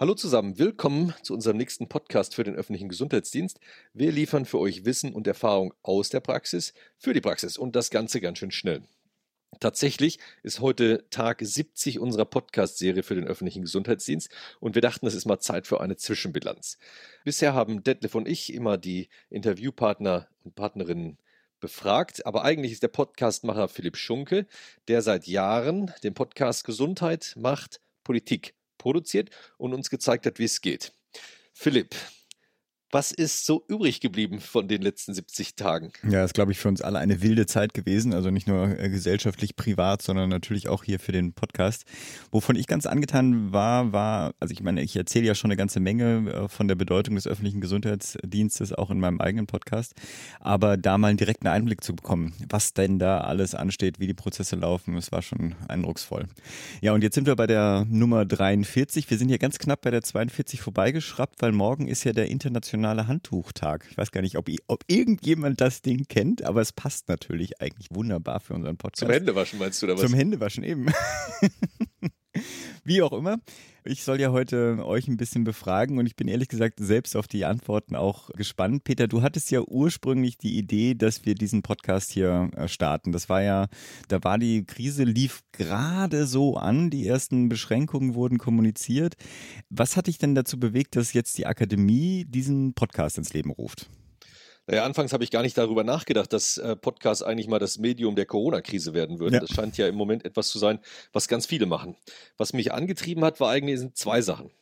[0.00, 3.60] Hallo zusammen, willkommen zu unserem nächsten Podcast für den öffentlichen Gesundheitsdienst.
[3.92, 7.90] Wir liefern für euch Wissen und Erfahrung aus der Praxis für die Praxis und das
[7.90, 8.80] Ganze ganz schön schnell.
[9.60, 15.12] Tatsächlich ist heute Tag 70 unserer Podcast-Serie für den öffentlichen Gesundheitsdienst und wir dachten, es
[15.12, 16.78] ist mal Zeit für eine Zwischenbilanz.
[17.22, 21.18] Bisher haben Detlef und ich immer die Interviewpartner und Partnerinnen
[21.60, 24.46] befragt, aber eigentlich ist der Podcastmacher Philipp Schunke,
[24.88, 30.60] der seit Jahren den Podcast Gesundheit macht Politik produziert und uns gezeigt hat, wie es
[30.60, 30.92] geht.
[31.52, 31.94] Philipp,
[32.92, 35.92] was ist so übrig geblieben von den letzten 70 Tagen?
[36.08, 38.12] Ja, ist, glaube ich, für uns alle eine wilde Zeit gewesen.
[38.12, 41.84] Also nicht nur äh, gesellschaftlich, privat, sondern natürlich auch hier für den Podcast.
[42.32, 45.78] Wovon ich ganz angetan war, war, also ich meine, ich erzähle ja schon eine ganze
[45.78, 49.94] Menge äh, von der Bedeutung des öffentlichen Gesundheitsdienstes auch in meinem eigenen Podcast.
[50.40, 54.14] Aber da mal einen direkten Einblick zu bekommen, was denn da alles ansteht, wie die
[54.14, 56.26] Prozesse laufen, das war schon eindrucksvoll.
[56.80, 59.08] Ja, und jetzt sind wir bei der Nummer 43.
[59.08, 62.79] Wir sind hier ganz knapp bei der 42 vorbeigeschraubt, weil morgen ist ja der internationale
[62.80, 63.86] internationale Handtuchtag.
[63.90, 67.88] Ich weiß gar nicht, ob, ob irgendjemand das Ding kennt, aber es passt natürlich eigentlich
[67.90, 69.00] wunderbar für unseren Podcast.
[69.00, 70.00] Zum Händewaschen meinst du da was?
[70.00, 70.86] Zum Händewaschen eben.
[72.84, 73.38] Wie auch immer.
[73.82, 77.26] Ich soll ja heute euch ein bisschen befragen und ich bin ehrlich gesagt selbst auf
[77.26, 78.84] die Antworten auch gespannt.
[78.84, 83.10] Peter, du hattest ja ursprünglich die Idee, dass wir diesen Podcast hier äh, starten.
[83.10, 83.68] Das war ja,
[84.08, 89.14] da war die Krise, lief gerade so an, die ersten Beschränkungen wurden kommuniziert.
[89.70, 93.88] Was hat dich denn dazu bewegt, dass jetzt die Akademie diesen Podcast ins Leben ruft?
[94.70, 98.14] Naja, anfangs habe ich gar nicht darüber nachgedacht, dass äh, Podcasts eigentlich mal das Medium
[98.14, 99.34] der Corona-Krise werden würden.
[99.34, 99.40] Ja.
[99.40, 100.78] Das scheint ja im Moment etwas zu sein,
[101.12, 101.96] was ganz viele machen.
[102.36, 104.52] Was mich angetrieben hat, war eigentlich sind zwei Sachen.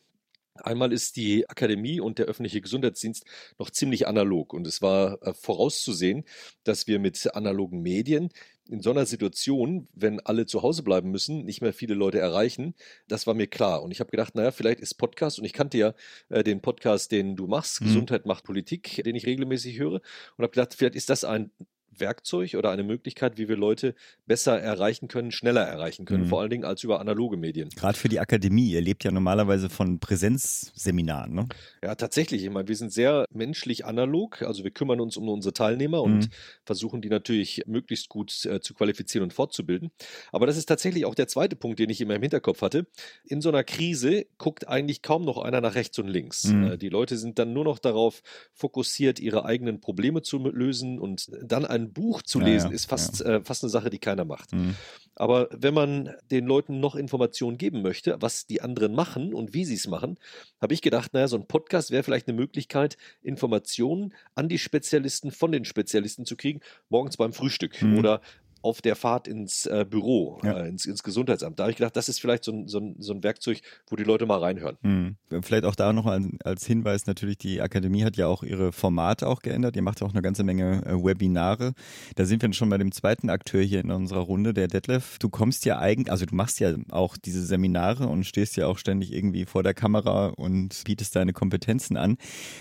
[0.55, 3.23] Einmal ist die Akademie und der öffentliche Gesundheitsdienst
[3.59, 6.25] noch ziemlich analog und es war äh, vorauszusehen,
[6.63, 8.29] dass wir mit analogen Medien
[8.69, 12.75] in so einer Situation, wenn alle zu Hause bleiben müssen, nicht mehr viele Leute erreichen.
[13.07, 13.81] Das war mir klar.
[13.81, 15.93] Und ich habe gedacht, naja, vielleicht ist Podcast, und ich kannte ja
[16.29, 17.85] äh, den Podcast, den du machst, mhm.
[17.85, 19.95] Gesundheit macht Politik, den ich regelmäßig höre,
[20.37, 21.51] und habe gedacht, vielleicht ist das ein
[21.99, 23.95] Werkzeug oder eine Möglichkeit, wie wir Leute
[24.25, 26.27] besser erreichen können, schneller erreichen können, mhm.
[26.27, 27.69] vor allen Dingen als über analoge Medien.
[27.69, 31.47] Gerade für die Akademie, ihr lebt ja normalerweise von Präsenzseminaren, ne?
[31.83, 32.43] Ja, tatsächlich.
[32.43, 36.19] Ich meine, wir sind sehr menschlich analog, also wir kümmern uns um unsere Teilnehmer und
[36.19, 36.29] mhm.
[36.65, 39.91] versuchen die natürlich möglichst gut äh, zu qualifizieren und fortzubilden.
[40.31, 42.87] Aber das ist tatsächlich auch der zweite Punkt, den ich immer im Hinterkopf hatte.
[43.25, 46.45] In so einer Krise guckt eigentlich kaum noch einer nach rechts und links.
[46.45, 46.63] Mhm.
[46.63, 48.21] Äh, die Leute sind dann nur noch darauf
[48.53, 52.85] fokussiert, ihre eigenen Probleme zu lösen und dann einen Buch zu lesen, ja, ja, ist
[52.85, 53.37] fast, ja.
[53.37, 54.53] äh, fast eine Sache, die keiner macht.
[54.53, 54.75] Mhm.
[55.15, 59.65] Aber wenn man den Leuten noch Informationen geben möchte, was die anderen machen und wie
[59.65, 60.17] sie es machen,
[60.61, 65.31] habe ich gedacht, naja, so ein Podcast wäre vielleicht eine Möglichkeit, Informationen an die Spezialisten
[65.31, 67.97] von den Spezialisten zu kriegen, morgens beim Frühstück mhm.
[67.97, 68.21] oder
[68.61, 70.59] auf der Fahrt ins äh, Büro, ja.
[70.59, 71.59] äh, ins, ins, Gesundheitsamt.
[71.59, 73.95] Da habe ich gedacht, das ist vielleicht so ein, so, ein, so ein Werkzeug, wo
[73.95, 74.77] die Leute mal reinhören.
[74.81, 75.15] Mhm.
[75.41, 76.05] Vielleicht auch da noch
[76.43, 79.75] als Hinweis natürlich, die Akademie hat ja auch ihre Formate auch geändert.
[79.75, 81.73] Ihr macht auch eine ganze Menge äh, Webinare.
[82.15, 85.17] Da sind wir schon bei dem zweiten Akteur hier in unserer Runde, der Detlef.
[85.19, 88.77] Du kommst ja eigentlich, also du machst ja auch diese Seminare und stehst ja auch
[88.77, 92.17] ständig irgendwie vor der Kamera und bietest deine Kompetenzen an.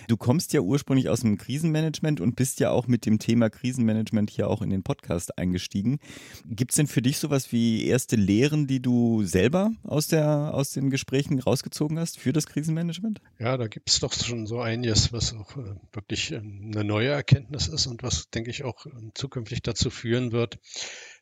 [0.06, 4.30] Du kommst ja ursprünglich aus dem Krisenmanagement und bist ja auch mit dem Thema Krisenmanagement
[4.30, 6.00] hier auch in den Podcast eingestiegen kriegen.
[6.44, 10.70] Gibt es denn für dich sowas wie erste Lehren, die du selber aus, der, aus
[10.70, 13.20] den Gesprächen rausgezogen hast für das Krisenmanagement?
[13.38, 17.08] Ja, da gibt es doch schon so einiges, was auch äh, wirklich ähm, eine neue
[17.08, 20.58] Erkenntnis ist und was, denke ich, auch ähm, zukünftig dazu führen wird,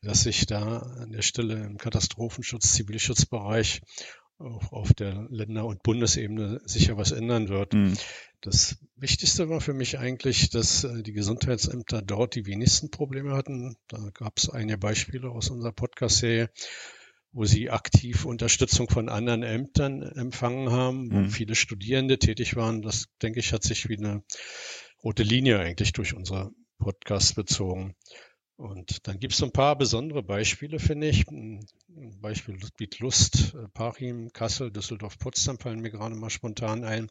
[0.03, 3.83] dass sich da an der Stelle im Katastrophenschutz, Zivilschutzbereich
[4.39, 7.73] auch auf der Länder- und Bundesebene sicher was ändern wird.
[7.73, 7.95] Mhm.
[8.41, 13.77] Das Wichtigste war für mich eigentlich, dass äh, die Gesundheitsämter dort die wenigsten Probleme hatten.
[13.89, 16.51] Da gab es einige Beispiele aus unserer Podcast-Serie,
[17.33, 21.31] wo sie aktiv Unterstützung von anderen Ämtern empfangen haben, wo mhm.
[21.31, 22.83] viele Studierende tätig waren.
[22.83, 24.23] Das, denke ich, hat sich wie eine
[25.03, 27.95] rote Linie eigentlich durch unsere Podcast bezogen.
[28.57, 31.29] Und dann gibt es so ein paar besondere Beispiele, finde ich.
[31.29, 31.67] Ein
[32.21, 37.11] Beispiel Ludwig Lust, äh, Parchim, Kassel, Düsseldorf, Potsdam fallen mir gerade mal spontan ein,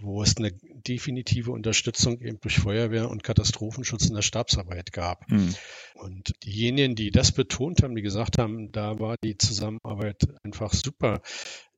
[0.00, 5.30] wo es eine definitive Unterstützung eben durch Feuerwehr und Katastrophenschutz in der Stabsarbeit gab.
[5.30, 5.54] Mhm.
[5.94, 11.22] Und diejenigen, die das betont haben, die gesagt haben, da war die Zusammenarbeit einfach super.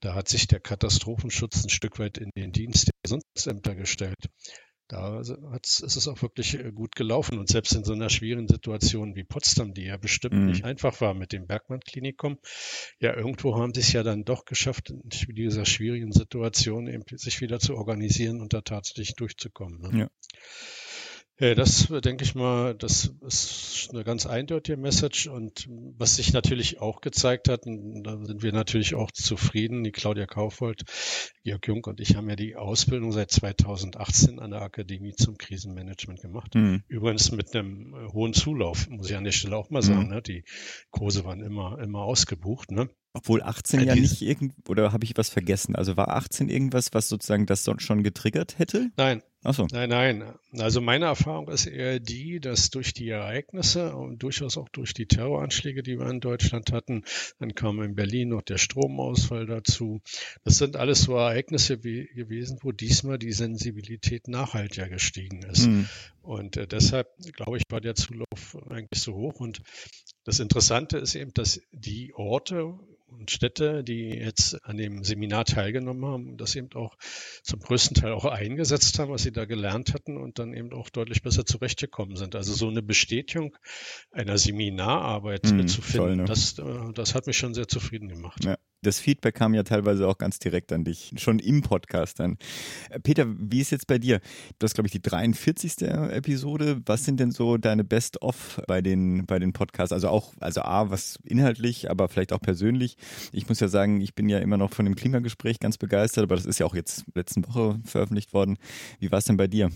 [0.00, 4.30] Da hat sich der Katastrophenschutz ein Stück weit in den Dienst der Gesundheitsämter gestellt
[4.88, 7.38] da ist es auch wirklich äh, gut gelaufen.
[7.38, 10.46] Und selbst in so einer schwierigen Situation wie Potsdam, die ja bestimmt mhm.
[10.46, 12.38] nicht einfach war mit dem Bergmann-Klinikum,
[13.00, 17.40] ja, irgendwo haben sie es ja dann doch geschafft, in dieser schwierigen Situation eben sich
[17.40, 19.80] wieder zu organisieren und da tatsächlich durchzukommen.
[19.80, 19.98] Ne?
[20.00, 20.08] Ja.
[21.40, 25.66] Ja, das denke ich mal, das ist eine ganz eindeutige Message und
[25.98, 30.26] was sich natürlich auch gezeigt hat, und da sind wir natürlich auch zufrieden, die Claudia
[30.26, 30.84] Kaufhold,
[31.42, 36.22] Georg Jung und ich haben ja die Ausbildung seit 2018 an der Akademie zum Krisenmanagement
[36.22, 36.54] gemacht.
[36.54, 36.84] Mhm.
[36.86, 40.04] Übrigens mit einem hohen Zulauf, muss ich an der Stelle auch mal sagen.
[40.04, 40.14] Mhm.
[40.14, 40.22] Ne?
[40.22, 40.44] Die
[40.90, 42.70] Kurse waren immer, immer ausgebucht.
[42.70, 42.88] Ne?
[43.16, 45.76] Obwohl 18 ja nicht irgend, oder habe ich was vergessen?
[45.76, 48.90] Also war 18 irgendwas, was sozusagen das schon getriggert hätte?
[48.96, 49.22] Nein.
[49.46, 49.66] Ach so.
[49.70, 50.24] Nein, nein.
[50.56, 55.04] Also meine Erfahrung ist eher die, dass durch die Ereignisse und durchaus auch durch die
[55.04, 57.04] Terroranschläge, die wir in Deutschland hatten,
[57.38, 60.00] dann kam in Berlin noch der Stromausfall dazu.
[60.44, 65.66] Das sind alles so Ereignisse wie, gewesen, wo diesmal die Sensibilität nachhaltiger gestiegen ist.
[65.66, 65.88] Mhm.
[66.22, 69.40] Und äh, deshalb, glaube ich, war der Zulauf eigentlich so hoch.
[69.40, 69.60] Und
[70.24, 72.78] das Interessante ist eben, dass die Orte,
[73.18, 76.96] und Städte, die jetzt an dem Seminar teilgenommen haben, das eben auch
[77.42, 80.90] zum größten Teil auch eingesetzt haben, was sie da gelernt hatten und dann eben auch
[80.90, 82.34] deutlich besser zurechtgekommen sind.
[82.34, 83.56] Also so eine Bestätigung
[84.10, 86.24] einer Seminararbeit mm, zu finden, toll, ne?
[86.24, 88.44] das, äh, das hat mich schon sehr zufrieden gemacht.
[88.44, 92.38] Ja das Feedback kam ja teilweise auch ganz direkt an dich, schon im Podcast dann.
[92.90, 94.20] Äh, Peter, wie ist jetzt bei dir?
[94.58, 95.82] Das ist, glaube ich, die 43.
[95.82, 96.80] Episode.
[96.86, 99.92] Was sind denn so deine Best-of bei den, bei den Podcasts?
[99.92, 102.96] Also auch, also A, was inhaltlich, aber vielleicht auch persönlich.
[103.32, 106.36] Ich muss ja sagen, ich bin ja immer noch von dem Klimagespräch ganz begeistert, aber
[106.36, 108.58] das ist ja auch jetzt letzte Woche veröffentlicht worden.
[109.00, 109.70] Wie war es denn bei dir?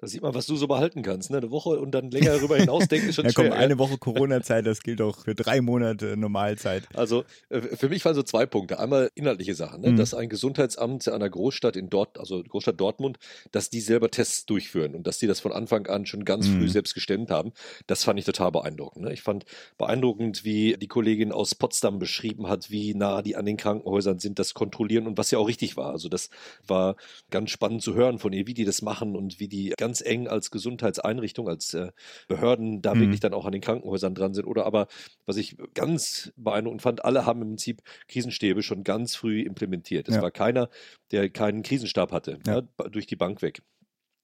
[0.00, 1.30] Da sieht man, was du so behalten kannst.
[1.30, 1.36] Ne?
[1.36, 3.56] Eine Woche und dann länger darüber hinaus denken ist schon ja, komm, schwer.
[3.56, 6.84] Eine Woche Corona-Zeit, das gilt auch für drei Monate Normalzeit.
[6.94, 8.78] Also äh, für mich waren so zwei Punkte.
[8.78, 9.90] Einmal inhaltliche Sachen, ne?
[9.90, 9.96] mhm.
[9.96, 13.18] dass ein Gesundheitsamt einer Großstadt in Dort, also Großstadt Dortmund,
[13.52, 16.60] dass die selber Tests durchführen und dass die das von Anfang an schon ganz mhm.
[16.60, 17.52] früh selbst gestemmt haben.
[17.86, 19.04] Das fand ich total beeindruckend.
[19.04, 19.12] Ne?
[19.12, 19.44] Ich fand
[19.76, 24.38] beeindruckend, wie die Kollegin aus Potsdam beschrieben hat, wie nah die an den Krankenhäusern sind,
[24.38, 25.90] das kontrollieren und was ja auch richtig war.
[25.90, 26.30] Also das
[26.66, 26.96] war
[27.30, 30.28] ganz spannend zu hören von ihr, wie die das machen und wie die ganz eng
[30.28, 31.90] als Gesundheitseinrichtung, als äh,
[32.28, 33.00] Behörden da mhm.
[33.00, 34.46] wirklich dann auch an den Krankenhäusern dran sind.
[34.46, 34.86] Oder aber,
[35.26, 40.08] was ich ganz beeindruckend fand, alle haben im Prinzip Krisenstäbe schon ganz früh implementiert.
[40.08, 40.22] Es ja.
[40.22, 40.70] war keiner,
[41.10, 42.56] der keinen Krisenstab hatte, ja.
[42.56, 43.62] Ja, ne, durch die Bank weg.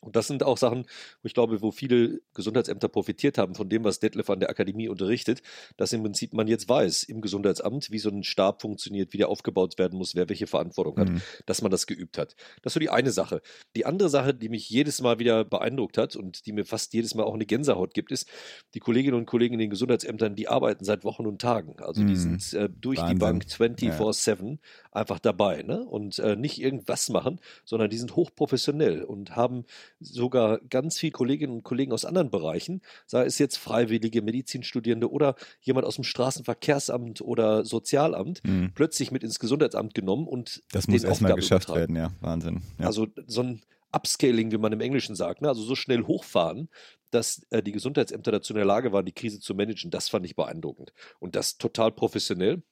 [0.06, 0.84] Und das sind auch Sachen,
[1.22, 4.88] wo ich glaube, wo viele Gesundheitsämter profitiert haben von dem, was Detlef an der Akademie
[4.88, 5.42] unterrichtet,
[5.76, 9.28] dass im Prinzip man jetzt weiß im Gesundheitsamt, wie so ein Stab funktioniert, wie der
[9.28, 11.20] aufgebaut werden muss, wer welche Verantwortung hat, mhm.
[11.44, 12.36] dass man das geübt hat.
[12.62, 13.42] Das ist so die eine Sache.
[13.74, 17.16] Die andere Sache, die mich jedes Mal wieder beeindruckt hat und die mir fast jedes
[17.16, 18.28] Mal auch eine Gänsehaut gibt, ist,
[18.74, 21.80] die Kolleginnen und Kollegen in den Gesundheitsämtern, die arbeiten seit Wochen und Tagen.
[21.80, 22.38] Also die mhm.
[22.38, 23.16] sind äh, durch Wahnsinn.
[23.16, 24.56] die Bank 24-7 ja.
[24.92, 25.84] einfach dabei ne?
[25.84, 29.64] und äh, nicht irgendwas machen, sondern die sind hochprofessionell und haben
[30.00, 35.36] sogar ganz viele Kolleginnen und Kollegen aus anderen Bereichen, sei es jetzt freiwillige Medizinstudierende oder
[35.60, 38.72] jemand aus dem Straßenverkehrsamt oder Sozialamt, mhm.
[38.74, 42.62] plötzlich mit ins Gesundheitsamt genommen und das muss erstmal geschafft werden, ja, Wahnsinn.
[42.78, 42.86] Ja.
[42.86, 43.62] Also so ein
[43.92, 45.48] Upscaling, wie man im Englischen sagt, ne?
[45.48, 46.68] also so schnell hochfahren,
[47.10, 50.26] dass äh, die Gesundheitsämter dazu in der Lage waren, die Krise zu managen, das fand
[50.26, 50.92] ich beeindruckend.
[51.18, 52.62] Und das total professionell.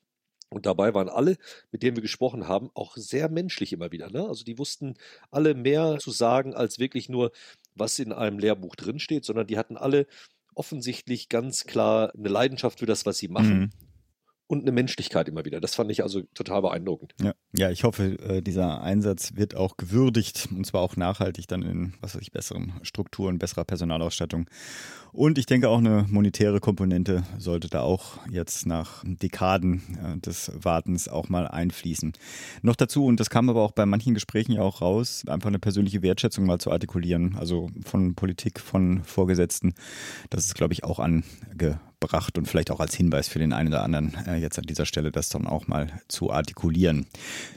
[0.48, 1.36] Und dabei waren alle,
[1.72, 4.10] mit denen wir gesprochen haben, auch sehr menschlich immer wieder.
[4.10, 4.26] Ne?
[4.26, 4.94] Also die wussten
[5.30, 7.32] alle mehr zu sagen, als wirklich nur,
[7.74, 10.06] was in einem Lehrbuch drinsteht, sondern die hatten alle
[10.54, 13.58] offensichtlich ganz klar eine Leidenschaft für das, was sie machen.
[13.58, 13.70] Mhm
[14.46, 15.60] und eine Menschlichkeit immer wieder.
[15.60, 17.14] Das fand ich also total beeindruckend.
[17.22, 21.62] Ja, ja ich hoffe, äh, dieser Einsatz wird auch gewürdigt und zwar auch nachhaltig dann
[21.62, 24.48] in, was weiß ich, besseren Strukturen, besserer Personalausstattung.
[25.12, 30.50] Und ich denke auch eine monetäre Komponente sollte da auch jetzt nach Dekaden äh, des
[30.54, 32.12] Wartens auch mal einfließen.
[32.62, 35.60] Noch dazu, und das kam aber auch bei manchen Gesprächen ja auch raus, einfach eine
[35.60, 39.74] persönliche Wertschätzung mal zu artikulieren, also von Politik, von Vorgesetzten.
[40.30, 41.22] Das ist, glaube ich, auch ange
[42.00, 44.86] gebracht und vielleicht auch als Hinweis für den einen oder anderen äh, jetzt an dieser
[44.86, 47.06] Stelle das dann auch mal zu artikulieren.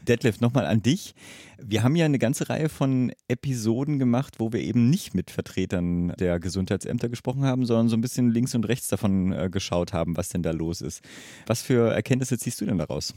[0.08, 1.16] Detlef, nochmal an dich.
[1.60, 6.10] Wir haben ja eine ganze Reihe von Episoden gemacht, wo wir eben nicht mit Vertretern
[6.20, 10.18] der Gesundheitsämter gesprochen haben, sondern so ein bisschen links und rechts davon äh, geschaut haben,
[10.18, 11.02] was denn da los ist.
[11.48, 13.16] Was für Erkenntnisse ziehst du denn daraus?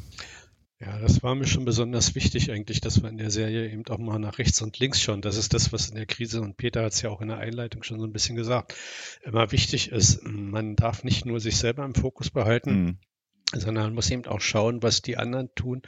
[0.81, 3.99] Ja, das war mir schon besonders wichtig eigentlich, dass wir in der Serie eben auch
[3.99, 5.21] mal nach rechts und links schauen.
[5.21, 7.37] Das ist das, was in der Krise, und Peter hat es ja auch in der
[7.37, 8.75] Einleitung schon so ein bisschen gesagt,
[9.23, 10.25] immer wichtig ist.
[10.25, 12.99] Man darf nicht nur sich selber im Fokus behalten, mhm
[13.53, 15.83] sondern man muss eben auch schauen, was die anderen tun.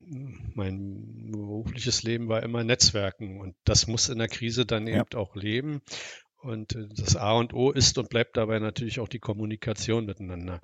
[0.00, 5.18] Mein berufliches Leben war immer Netzwerken und das muss in der Krise dann eben ja.
[5.18, 5.80] auch leben.
[6.40, 10.60] Und äh, das A und O ist und bleibt dabei natürlich auch die Kommunikation miteinander.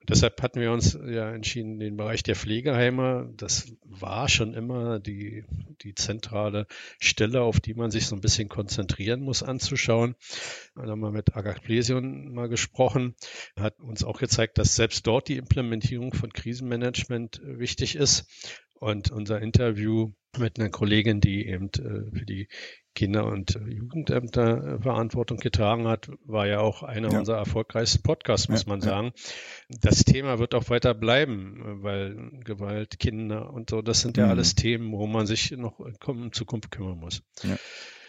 [0.00, 4.98] Und deshalb hatten wir uns ja entschieden, den Bereich der Pflegeheime, das war schon immer
[5.00, 5.44] die,
[5.82, 6.66] die zentrale
[6.98, 10.14] Stelle, auf die man sich so ein bisschen konzentrieren muss, anzuschauen.
[10.74, 13.14] Da haben wir mit Agathe Plesion mal gesprochen,
[13.54, 18.26] hat uns auch gezeigt, dass selbst dort die Implementierung von Krisenmanagement wichtig ist.
[18.80, 22.48] Und unser Interview mit einer Kollegin, die eben äh, für die
[22.98, 27.20] Kinder- und Jugendämter Verantwortung getragen hat, war ja auch einer ja.
[27.20, 29.12] unserer erfolgreichsten Podcasts, muss ja, man sagen.
[29.68, 29.78] Ja.
[29.82, 34.30] Das Thema wird auch weiter bleiben, weil Gewalt, Kinder und so, das sind ja mhm.
[34.32, 35.78] alles Themen, wo man sich noch
[36.08, 37.22] in Zukunft kümmern muss.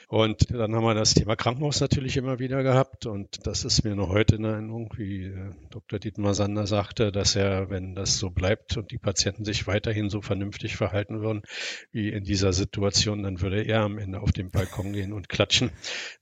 [0.10, 3.06] Und dann haben wir das Thema Krankenhaus natürlich immer wieder gehabt.
[3.06, 6.00] Und das ist mir noch heute in Erinnerung, wie äh, Dr.
[6.00, 10.24] Dietmar Sander sagte, dass er, wenn das so bleibt und die Patienten sich weiterhin so
[10.24, 11.44] vernünftig verhalten würden
[11.92, 15.70] wie in dieser Situation, dann würde er am Ende auf den Balkon gehen und klatschen.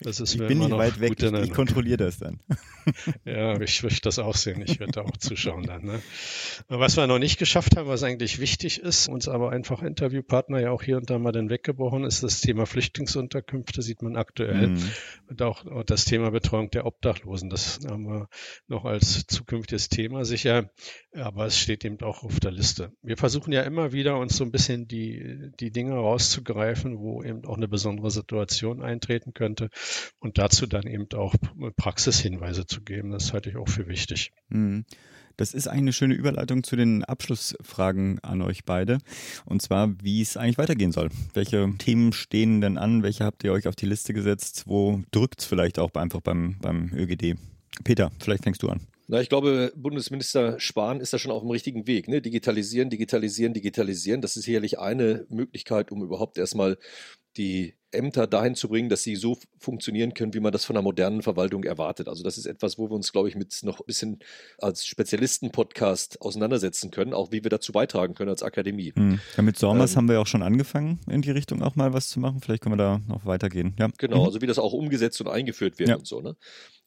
[0.02, 1.14] Das ist ich mir bin immer nicht weit weg.
[1.18, 2.42] Ich, ich kontrolliere das dann.
[3.24, 4.62] ja, ich möchte das auch sehen.
[4.66, 5.86] Ich werde da auch zuschauen dann.
[5.86, 6.02] Ne?
[6.68, 10.72] Was wir noch nicht geschafft haben, was eigentlich wichtig ist, uns aber einfach Interviewpartner ja
[10.72, 13.77] auch hier und da mal dann weggebrochen, ist das Thema Flüchtlingsunterkünfte.
[13.78, 14.68] Projekte sieht man aktuell.
[14.68, 14.92] Mhm.
[15.28, 18.30] Und auch, auch das Thema Betreuung der Obdachlosen, das haben wir
[18.68, 20.70] noch als zukünftiges Thema sicher.
[21.14, 22.92] Aber es steht eben auch auf der Liste.
[23.02, 27.46] Wir versuchen ja immer wieder, uns so ein bisschen die, die Dinge rauszugreifen, wo eben
[27.46, 29.70] auch eine besondere Situation eintreten könnte
[30.20, 31.36] und dazu dann eben auch
[31.76, 33.12] Praxishinweise zu geben.
[33.12, 34.32] Das halte ich auch für wichtig.
[34.50, 34.86] Mhm.
[35.38, 38.98] Das ist eigentlich eine schöne Überleitung zu den Abschlussfragen an euch beide.
[39.46, 41.10] Und zwar, wie es eigentlich weitergehen soll.
[41.34, 43.04] Welche Themen stehen denn an?
[43.04, 44.64] Welche habt ihr euch auf die Liste gesetzt?
[44.66, 47.36] Wo drückt es vielleicht auch einfach beim, beim ÖGD?
[47.84, 48.82] Peter, vielleicht fängst du an.
[49.10, 52.10] Na, ich glaube, Bundesminister Spahn ist da schon auf dem richtigen Weg.
[52.10, 52.22] Ne?
[52.22, 54.22] Digitalisieren, digitalisieren, digitalisieren.
[54.22, 56.78] Das ist sicherlich eine Möglichkeit, um überhaupt erstmal
[57.38, 60.84] die Ämter dahin zu bringen, dass sie so funktionieren können, wie man das von einer
[60.84, 62.08] modernen Verwaltung erwartet.
[62.08, 64.20] Also das ist etwas, wo wir uns, glaube ich, mit noch ein bisschen
[64.58, 68.92] als Spezialisten-Podcast auseinandersetzen können, auch wie wir dazu beitragen können als Akademie.
[68.96, 69.20] Hm.
[69.36, 72.10] Ja, mit Sormas ähm, haben wir auch schon angefangen, in die Richtung auch mal was
[72.10, 72.42] zu machen.
[72.42, 73.76] Vielleicht können wir da noch weitergehen.
[73.80, 73.90] Ja.
[73.98, 74.26] Genau, mhm.
[74.26, 75.96] also wie das auch umgesetzt und eingeführt wird ja.
[75.96, 76.22] und so.
[76.22, 76.36] Ne?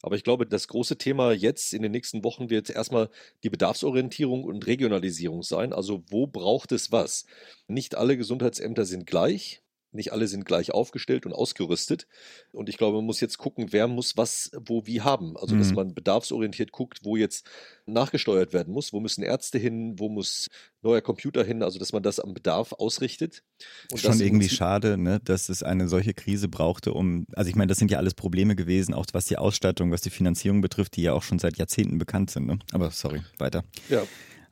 [0.03, 3.09] Aber ich glaube, das große Thema jetzt in den nächsten Wochen wird erstmal
[3.43, 5.73] die Bedarfsorientierung und Regionalisierung sein.
[5.73, 7.25] Also wo braucht es was?
[7.67, 9.60] Nicht alle Gesundheitsämter sind gleich.
[9.91, 12.07] Nicht alle sind gleich aufgestellt und ausgerüstet.
[12.51, 15.37] Und ich glaube, man muss jetzt gucken, wer muss was wo wie haben.
[15.37, 15.75] Also, dass mhm.
[15.75, 17.49] man bedarfsorientiert guckt, wo jetzt
[17.85, 18.93] nachgesteuert werden muss.
[18.93, 19.95] Wo müssen Ärzte hin?
[19.97, 20.47] Wo muss
[20.81, 21.61] neuer Computer hin?
[21.63, 23.43] Also, dass man das am Bedarf ausrichtet.
[23.91, 27.67] Und Schon irgendwie schade, ne, dass es eine solche Krise brauchte, um, also ich meine,
[27.67, 31.03] das sind ja alles Probleme gewesen, auch was die Ausstattung, was die Finanzierung betrifft, die
[31.03, 32.47] ja auch schon seit Jahrzehnten bekannt sind.
[32.47, 32.59] Ne?
[32.71, 33.63] Aber sorry, weiter.
[33.89, 34.03] Ja.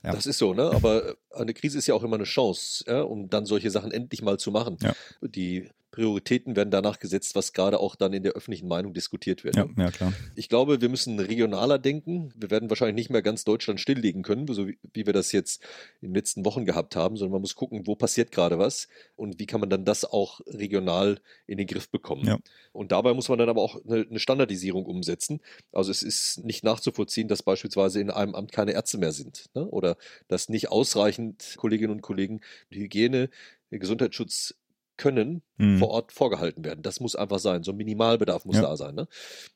[0.04, 0.14] Ja.
[0.14, 0.72] Das ist so, ne?
[0.72, 4.22] Aber eine Krise ist ja auch immer eine Chance, ja, um dann solche Sachen endlich
[4.22, 4.78] mal zu machen.
[4.82, 4.94] Ja.
[5.22, 9.58] Die Prioritäten werden danach gesetzt, was gerade auch dann in der öffentlichen Meinung diskutiert wird.
[9.58, 10.14] Ja, ja, klar.
[10.34, 12.32] Ich glaube, wir müssen regionaler denken.
[12.38, 15.62] Wir werden wahrscheinlich nicht mehr ganz Deutschland stilllegen können, so wie, wie wir das jetzt
[16.00, 18.88] in den letzten Wochen gehabt haben, sondern man muss gucken, wo passiert gerade was
[19.18, 22.26] und wie kann man dann das auch regional in den Griff bekommen.
[22.26, 22.38] Ja.
[22.72, 25.42] Und dabei muss man dann aber auch eine, eine Standardisierung umsetzen.
[25.74, 29.68] Also es ist nicht nachzuvollziehen, dass beispielsweise in einem Amt keine Ärzte mehr sind ne?
[29.68, 29.98] oder
[30.30, 32.40] dass nicht ausreichend Kolleginnen und Kollegen
[32.72, 33.30] die Hygiene,
[33.70, 34.56] Gesundheitsschutz
[35.00, 35.80] können mhm.
[35.80, 36.84] vor Ort vorgehalten werden.
[36.84, 37.64] Das muss einfach sein.
[37.64, 38.64] So ein Minimalbedarf muss ja.
[38.64, 38.94] da sein.
[38.94, 39.08] Ne?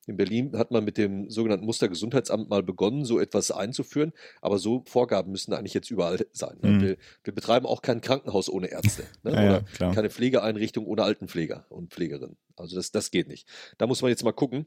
[0.08, 4.84] In Berlin hat man mit dem sogenannten Mustergesundheitsamt mal begonnen, so etwas einzuführen, aber so
[4.88, 6.58] Vorgaben müssen eigentlich jetzt überall sein.
[6.62, 6.70] Ne?
[6.70, 6.82] Mhm.
[6.82, 9.32] Wir, wir, betreiben auch kein Krankenhaus ohne Ärzte ne?
[9.32, 12.38] ja, oder ja, keine Pflegeeinrichtung ohne Altenpfleger und Pflegerinnen.
[12.56, 13.48] Also das, das geht nicht.
[13.78, 14.66] Da muss man jetzt mal gucken.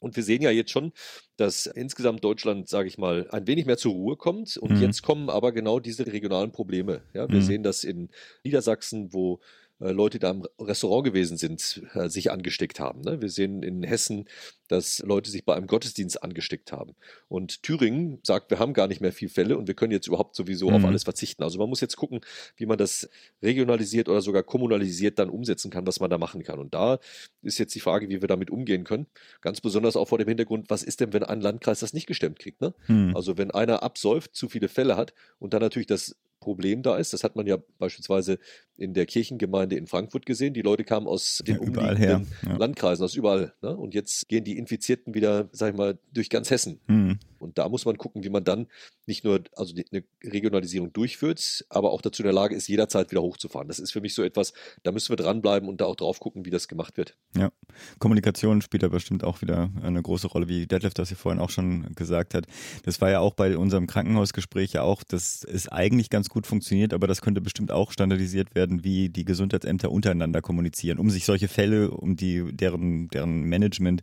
[0.00, 0.92] Und wir sehen ja jetzt schon,
[1.36, 4.56] dass insgesamt Deutschland, sage ich mal, ein wenig mehr zur Ruhe kommt.
[4.58, 4.82] Und mhm.
[4.82, 7.02] jetzt kommen aber genau diese regionalen Probleme.
[7.14, 7.44] Ja, wir mhm.
[7.44, 8.10] sehen das in
[8.44, 9.40] Niedersachsen, wo
[9.78, 13.02] Leute, die da im Restaurant gewesen sind, äh, sich angesteckt haben.
[13.02, 13.20] Ne?
[13.20, 14.26] Wir sehen in Hessen,
[14.68, 16.94] dass Leute sich bei einem Gottesdienst angesteckt haben.
[17.28, 20.34] Und Thüringen sagt, wir haben gar nicht mehr viel Fälle und wir können jetzt überhaupt
[20.34, 20.76] sowieso mhm.
[20.76, 21.42] auf alles verzichten.
[21.42, 22.20] Also man muss jetzt gucken,
[22.56, 23.08] wie man das
[23.42, 26.58] regionalisiert oder sogar kommunalisiert dann umsetzen kann, was man da machen kann.
[26.58, 26.98] Und da
[27.42, 29.06] ist jetzt die Frage, wie wir damit umgehen können.
[29.42, 32.38] Ganz besonders auch vor dem Hintergrund, was ist denn, wenn ein Landkreis das nicht gestemmt
[32.38, 32.62] kriegt?
[32.62, 32.74] Ne?
[32.88, 33.14] Mhm.
[33.14, 37.12] Also wenn einer absäuft, zu viele Fälle hat und dann natürlich das Problem da ist.
[37.12, 38.38] Das hat man ja beispielsweise
[38.76, 40.54] in der Kirchengemeinde in Frankfurt gesehen.
[40.54, 42.56] Die Leute kamen aus den ja, umliegenden ja.
[42.56, 43.54] Landkreisen, aus überall.
[43.62, 43.76] Ne?
[43.76, 46.80] Und jetzt gehen die Infizierten wieder, sag ich mal, durch ganz Hessen.
[46.86, 47.18] Mhm.
[47.56, 48.68] Da muss man gucken, wie man dann
[49.06, 53.22] nicht nur also eine Regionalisierung durchführt, aber auch dazu in der Lage ist, jederzeit wieder
[53.22, 53.66] hochzufahren.
[53.66, 56.44] Das ist für mich so etwas, da müssen wir dranbleiben und da auch drauf gucken,
[56.44, 57.16] wie das gemacht wird.
[57.36, 57.50] Ja,
[57.98, 61.50] Kommunikation spielt da bestimmt auch wieder eine große Rolle, wie Detlef das hier vorhin auch
[61.50, 62.46] schon gesagt hat.
[62.84, 66.92] Das war ja auch bei unserem Krankenhausgespräch ja auch, dass es eigentlich ganz gut funktioniert,
[66.92, 71.48] aber das könnte bestimmt auch standardisiert werden, wie die Gesundheitsämter untereinander kommunizieren, um sich solche
[71.48, 74.02] Fälle, um die, deren, deren Management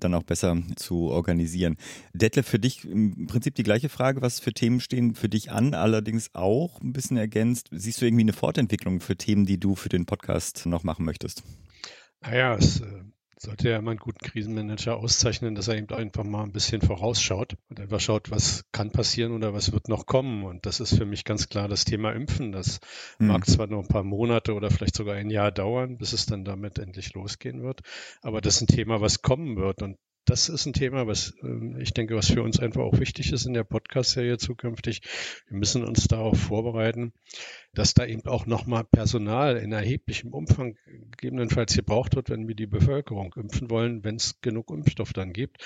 [0.00, 1.76] dann auch besser zu organisieren.
[2.12, 5.74] Detlef, für dich im Prinzip die gleiche Frage, was für Themen stehen für dich an,
[5.74, 7.68] allerdings auch ein bisschen ergänzt.
[7.70, 11.42] Siehst du irgendwie eine Fortentwicklung für Themen, die du für den Podcast noch machen möchtest?
[12.20, 13.02] Naja, es äh,
[13.42, 17.56] sollte ja immer einen guten Krisenmanager auszeichnen, dass er eben einfach mal ein bisschen vorausschaut
[17.68, 20.44] und einfach schaut, was kann passieren oder was wird noch kommen.
[20.44, 22.52] Und das ist für mich ganz klar das Thema Impfen.
[22.52, 22.78] Das
[23.18, 23.28] mhm.
[23.28, 26.44] mag zwar noch ein paar Monate oder vielleicht sogar ein Jahr dauern, bis es dann
[26.44, 27.80] damit endlich losgehen wird,
[28.22, 29.82] aber das ist ein Thema, was kommen wird.
[29.82, 33.32] Und das ist ein Thema, was ähm, ich denke, was für uns einfach auch wichtig
[33.32, 35.02] ist in der Podcast-Serie zukünftig.
[35.48, 37.12] Wir müssen uns darauf vorbereiten,
[37.74, 42.66] dass da eben auch nochmal Personal in erheblichem Umfang gegebenenfalls gebraucht wird, wenn wir die
[42.66, 45.58] Bevölkerung impfen wollen, wenn es genug Impfstoff dann gibt.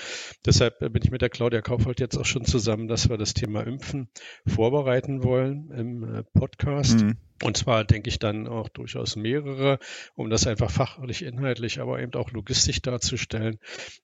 [0.45, 3.63] Deshalb bin ich mit der Claudia Kaufhold jetzt auch schon zusammen, dass wir das Thema
[3.67, 4.09] Impfen
[4.47, 7.03] vorbereiten wollen im äh, Podcast.
[7.03, 7.17] Mhm.
[7.43, 9.79] Und zwar denke ich dann auch durchaus mehrere,
[10.15, 13.59] um das einfach fachlich, inhaltlich, aber eben auch logistisch darzustellen.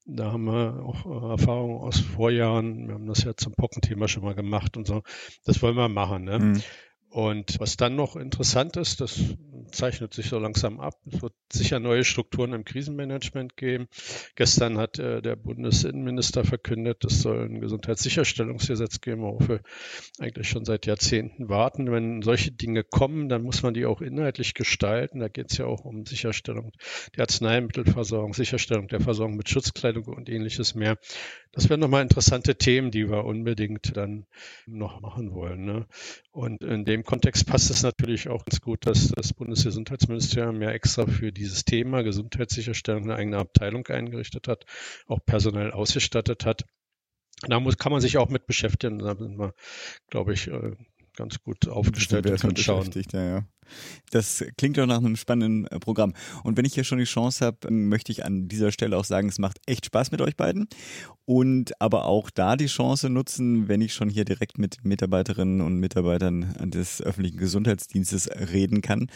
[0.05, 2.89] Da haben wir auch äh, Erfahrungen aus Vorjahren.
[2.89, 5.03] Wir haben das ja zum Pockenthema schon mal gemacht und so.
[5.45, 6.25] Das wollen wir machen.
[6.25, 6.39] Ne?
[6.39, 6.63] Mhm.
[7.09, 9.19] Und was dann noch interessant ist, das
[9.73, 10.95] zeichnet sich so langsam ab.
[11.11, 13.89] Es wird sicher neue Strukturen im Krisenmanagement geben.
[14.35, 19.61] Gestern hat äh, der Bundesinnenminister verkündet, es soll ein Gesundheitssicherstellungsgesetz geben, worauf wir
[20.19, 21.91] eigentlich schon seit Jahrzehnten warten.
[21.91, 25.21] Wenn solche Dinge kommen, dann muss man die auch inhaltlich gestalten.
[25.21, 26.73] Da geht es ja auch um Sicherstellung
[27.17, 30.99] der Arzneimittelversorgung, Sicherstellung der Versorgung mit Schutzkleidung und ähnliches mehr.
[31.53, 34.27] Das wären nochmal interessante Themen, die wir unbedingt dann
[34.67, 35.65] noch machen wollen.
[35.65, 35.87] Ne?
[36.31, 41.07] Und in dem Kontext passt es natürlich auch ganz gut, dass das Bundesgesundheitsministerium ja extra
[41.07, 44.65] für dieses Thema Gesundheitssicherstellung eine eigene Abteilung eingerichtet hat,
[45.07, 46.65] auch personell ausgestattet hat.
[47.43, 48.99] Da muss, kann man sich auch mit beschäftigen.
[48.99, 49.55] Da sind wir,
[50.11, 50.73] glaube ich, äh,
[51.17, 52.91] ganz gut aufgestellt und können schauen.
[53.13, 53.47] Ja, ja.
[54.11, 56.15] Das klingt doch nach einem spannenden äh, Programm.
[56.43, 59.29] Und wenn ich hier schon die Chance habe, möchte ich an dieser Stelle auch sagen,
[59.29, 60.69] es macht echt Spaß mit euch beiden.
[61.25, 65.77] Und aber auch da die Chance nutzen, wenn ich schon hier direkt mit Mitarbeiterinnen und
[65.77, 69.07] Mitarbeitern des öffentlichen Gesundheitsdienstes reden kann.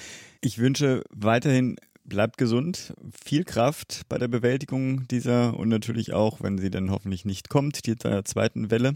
[0.41, 1.77] Ich wünsche weiterhin
[2.09, 2.95] bleibt gesund,
[3.25, 7.87] viel Kraft bei der Bewältigung dieser und natürlich auch, wenn sie dann hoffentlich nicht kommt,
[7.87, 8.95] dieser zweiten Welle.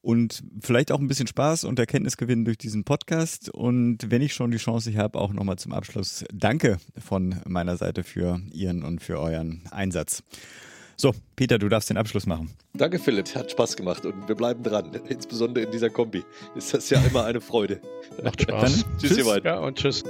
[0.00, 3.50] Und vielleicht auch ein bisschen Spaß und Erkenntnis gewinnen durch diesen Podcast.
[3.50, 8.04] Und wenn ich schon die Chance habe, auch nochmal zum Abschluss Danke von meiner Seite
[8.04, 10.22] für Ihren und für euren Einsatz.
[11.00, 12.50] So, Peter, du darfst den Abschluss machen.
[12.74, 13.32] Danke, Philipp.
[13.36, 14.92] Hat Spaß gemacht und wir bleiben dran.
[15.08, 16.24] Insbesondere in dieser Kombi
[16.56, 17.80] ist das ja immer eine Freude.
[18.22, 18.84] Macht Spaß.
[18.98, 19.26] tschüss, tschüss.
[19.26, 20.02] Ihr Ja, und tschüss.